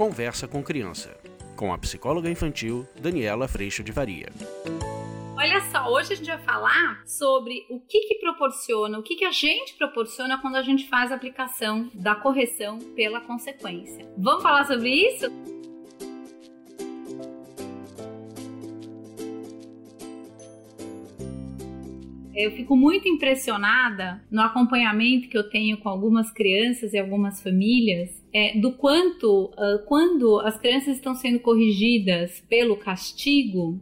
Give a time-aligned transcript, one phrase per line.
[0.00, 1.14] Conversa com Criança,
[1.54, 4.30] com a psicóloga infantil Daniela Freixo de Varia.
[5.36, 9.26] Olha só, hoje a gente vai falar sobre o que, que proporciona, o que, que
[9.26, 14.10] a gente proporciona quando a gente faz a aplicação da correção pela consequência.
[14.16, 15.26] Vamos falar sobre isso?
[22.40, 28.20] Eu fico muito impressionada no acompanhamento que eu tenho com algumas crianças e algumas famílias
[28.32, 33.80] é, do quanto, uh, quando as crianças estão sendo corrigidas pelo castigo,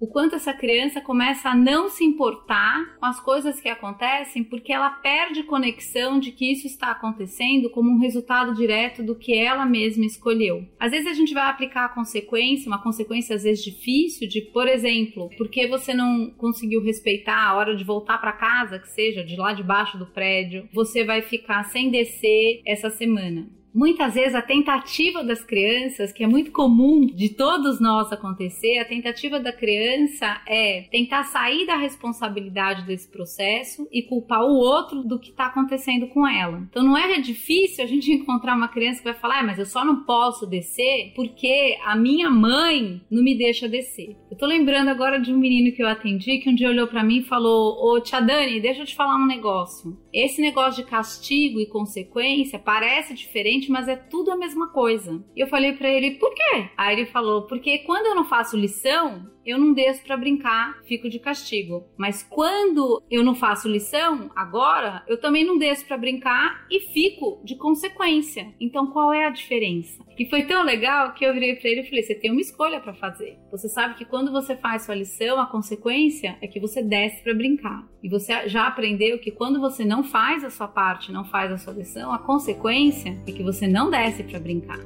[0.00, 4.72] o quanto essa criança começa a não se importar com as coisas que acontecem porque
[4.72, 9.66] ela perde conexão de que isso está acontecendo como um resultado direto do que ela
[9.66, 10.66] mesma escolheu.
[10.78, 14.68] Às vezes a gente vai aplicar a consequência, uma consequência às vezes difícil, de, por
[14.68, 19.36] exemplo, porque você não conseguiu respeitar a hora de voltar para casa, que seja de
[19.36, 23.57] lá de baixo do prédio, você vai ficar sem descer essa semana.
[23.74, 28.84] Muitas vezes a tentativa das crianças, que é muito comum de todos nós acontecer, a
[28.84, 35.18] tentativa da criança é tentar sair da responsabilidade desse processo e culpar o outro do
[35.18, 36.66] que está acontecendo com ela.
[36.70, 39.66] Então não é difícil a gente encontrar uma criança que vai falar, ah, mas eu
[39.66, 44.16] só não posso descer porque a minha mãe não me deixa descer.
[44.30, 47.04] Eu tô lembrando agora de um menino que eu atendi que um dia olhou para
[47.04, 49.96] mim e falou: Ô tia Dani, deixa eu te falar um negócio.
[50.12, 55.24] Esse negócio de castigo e consequência parece diferente mas é tudo a mesma coisa.
[55.34, 56.70] E eu falei para ele, por quê?
[56.76, 61.08] Aí ele falou, porque quando eu não faço lição, eu não desço para brincar, fico
[61.08, 61.86] de castigo.
[61.96, 67.40] Mas quando eu não faço lição, agora, eu também não desço para brincar e fico
[67.42, 68.54] de consequência.
[68.60, 70.04] Então qual é a diferença?
[70.18, 72.80] E foi tão legal que eu virei para ele e falei: você tem uma escolha
[72.80, 73.38] para fazer.
[73.50, 77.32] Você sabe que quando você faz sua lição, a consequência é que você desce para
[77.32, 77.88] brincar.
[78.02, 81.56] E você já aprendeu que quando você não faz a sua parte, não faz a
[81.56, 84.78] sua lição, a consequência é que você não desce para brincar.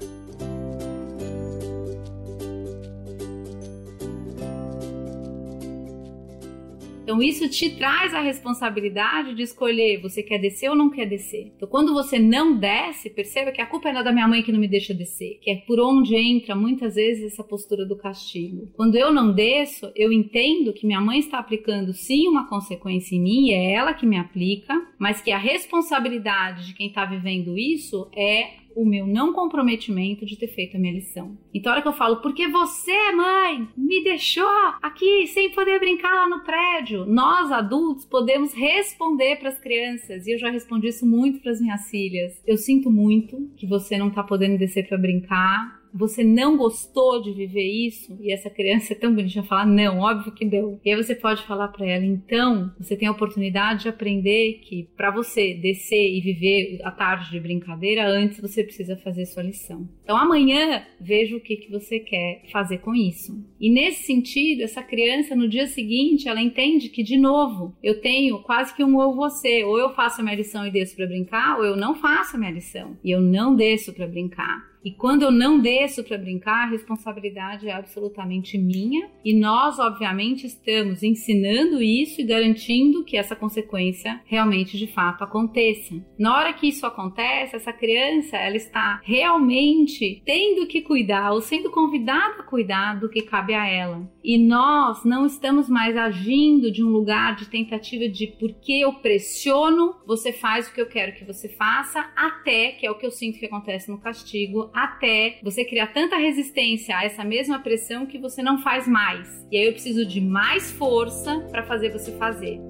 [7.13, 11.53] Então isso te traz a responsabilidade de escolher você quer descer ou não quer descer.
[11.55, 14.59] Então quando você não desce, perceba que a culpa é da minha mãe que não
[14.59, 18.71] me deixa descer, que é por onde entra muitas vezes essa postura do castigo.
[18.75, 23.21] Quando eu não desço, eu entendo que minha mãe está aplicando sim uma consequência em
[23.21, 28.09] mim, é ela que me aplica, mas que a responsabilidade de quem está vivendo isso
[28.17, 31.37] é o meu não comprometimento de ter feito a minha lição.
[31.53, 34.49] Então, a hora que eu falo, porque você, mãe, me deixou
[34.83, 40.33] aqui sem poder brincar lá no prédio, nós adultos podemos responder para as crianças, e
[40.33, 42.41] eu já respondi isso muito para as minhas filhas.
[42.47, 47.33] Eu sinto muito que você não está podendo descer para brincar, você não gostou de
[47.33, 50.81] viver isso e essa criança é tão bonitinha falar não, óbvio que deu.
[50.85, 54.89] E aí você pode falar para ela, então, você tem a oportunidade de aprender que
[54.97, 59.89] para você descer e viver a tarde de brincadeira, antes você precisa fazer sua lição.
[60.03, 63.45] Então amanhã veja o que, que você quer fazer com isso.
[63.61, 68.41] E nesse sentido, essa criança no dia seguinte, ela entende que de novo, eu tenho
[68.41, 71.59] quase que um ou você, ou eu faço a minha lição e desço para brincar,
[71.59, 74.72] ou eu não faço a minha lição e eu não desço para brincar.
[74.85, 79.09] E quando eu não desço para brincar, a responsabilidade é absolutamente minha.
[79.25, 85.95] E nós, obviamente, estamos ensinando isso e garantindo que essa consequência realmente de fato aconteça.
[86.19, 91.71] Na hora que isso acontece, essa criança ela está realmente tendo que cuidar ou sendo
[91.71, 94.11] convidada a cuidar do que cabe a ela.
[94.23, 99.97] E nós não estamos mais agindo de um lugar de tentativa de porque eu pressiono,
[100.07, 103.11] você faz o que eu quero que você faça, até que é o que eu
[103.11, 108.19] sinto que acontece no castigo até você criar tanta resistência a essa mesma pressão que
[108.19, 109.47] você não faz mais.
[109.51, 112.61] E aí eu preciso de mais força para fazer você fazer.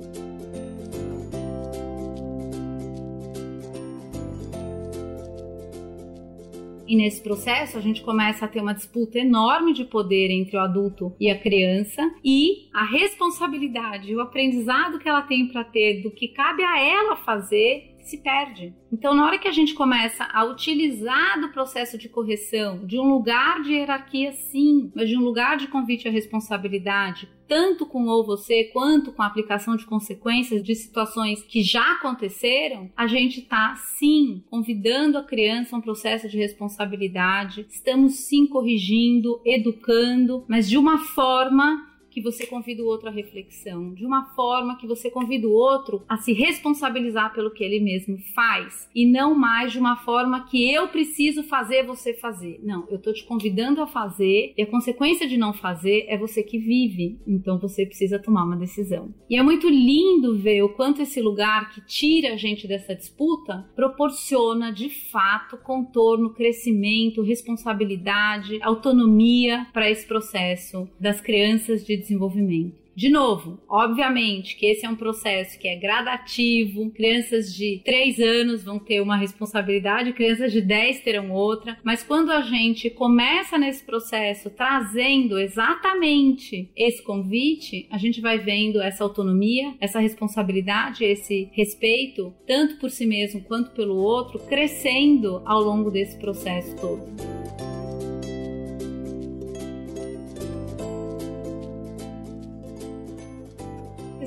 [6.93, 10.61] E nesse processo a gente começa a ter uma disputa enorme de poder entre o
[10.61, 16.11] adulto e a criança e a responsabilidade, o aprendizado que ela tem para ter do
[16.11, 18.75] que cabe a ela fazer se perde.
[18.93, 23.09] Então, na hora que a gente começa a utilizar do processo de correção de um
[23.09, 28.25] lugar de hierarquia, sim, mas de um lugar de convite à responsabilidade, tanto com ou
[28.25, 33.75] você quanto com a aplicação de consequências de situações que já aconteceram, a gente está
[33.77, 40.79] sim convidando a criança a um processo de responsabilidade, estamos sim corrigindo, educando, mas de
[40.79, 45.49] uma forma que você convida o outro à reflexão, de uma forma que você convida
[45.49, 49.97] o outro a se responsabilizar pelo que ele mesmo faz e não mais de uma
[49.97, 52.61] forma que eu preciso fazer você fazer.
[52.63, 56.43] Não, eu tô te convidando a fazer e a consequência de não fazer é você
[56.43, 57.19] que vive.
[57.27, 59.15] Então você precisa tomar uma decisão.
[59.31, 63.67] E é muito lindo ver o quanto esse lugar que tira a gente dessa disputa
[63.75, 72.83] proporciona de fato contorno, crescimento, responsabilidade, autonomia para esse processo das crianças de desenvolvimento.
[72.95, 76.91] De novo, obviamente que esse é um processo que é gradativo.
[76.91, 81.79] Crianças de 3 anos vão ter uma responsabilidade, crianças de 10 terão outra.
[81.83, 88.81] Mas quando a gente começa nesse processo trazendo exatamente esse convite, a gente vai vendo
[88.81, 95.63] essa autonomia, essa responsabilidade, esse respeito, tanto por si mesmo quanto pelo outro, crescendo ao
[95.63, 97.32] longo desse processo todo.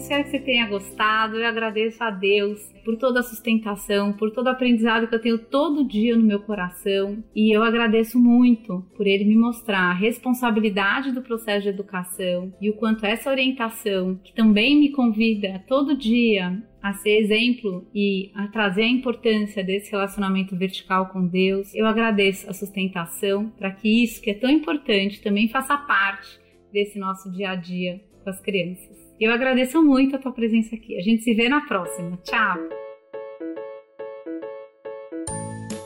[0.06, 1.38] Espero que você tenha gostado.
[1.38, 5.40] Eu agradeço a Deus por toda a sustentação, por todo o aprendizado que eu tenho
[5.40, 7.24] todo dia no meu coração.
[7.36, 12.70] E eu agradeço muito por ele me mostrar a responsabilidade do processo de educação e
[12.70, 18.48] o quanto essa orientação, que também me convida todo dia a ser exemplo e a
[18.48, 21.74] trazer a importância desse relacionamento vertical com Deus.
[21.74, 26.40] Eu agradeço a sustentação para que isso que é tão importante também faça parte
[26.72, 29.05] desse nosso dia a dia com as crianças.
[29.20, 30.96] Eu agradeço muito a tua presença aqui.
[30.98, 32.18] A gente se vê na próxima.
[32.24, 32.58] Tchau.